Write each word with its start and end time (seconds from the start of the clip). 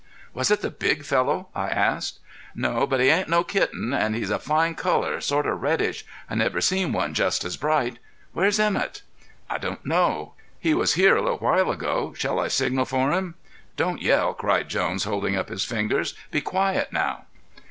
"Was 0.33 0.49
it 0.49 0.61
the 0.61 0.71
big 0.71 1.03
fellow?" 1.05 1.49
I 1.53 1.69
asked 1.69 2.17
"No, 2.55 2.87
but 2.87 2.99
he 2.99 3.09
ain't 3.09 3.29
no 3.29 3.43
kitten; 3.43 3.93
an' 3.93 4.15
he's 4.15 4.31
a 4.31 4.39
fine 4.39 4.73
color, 4.73 5.21
sort 5.21 5.45
of 5.45 5.61
reddish. 5.61 6.05
I 6.27 6.33
never 6.33 6.59
seen 6.59 6.91
one 6.91 7.13
just 7.13 7.45
as 7.45 7.55
bright. 7.55 7.99
Where's 8.33 8.57
Emett?" 8.57 9.03
"I 9.47 9.59
don't 9.59 9.85
know. 9.85 10.33
He 10.59 10.73
was 10.73 10.95
here 10.95 11.15
a 11.17 11.21
little 11.21 11.37
while 11.37 11.69
ago. 11.69 12.15
Shall 12.17 12.39
I 12.39 12.47
signal 12.47 12.85
for 12.85 13.11
him?" 13.11 13.35
"Don't 13.77 14.01
yell," 14.01 14.33
cried 14.33 14.69
Jones 14.69 15.03
holding 15.03 15.35
up 15.35 15.49
his 15.49 15.65
fingers. 15.65 16.15
"Be 16.31 16.41
quiet 16.41 16.91
now." 16.91 17.25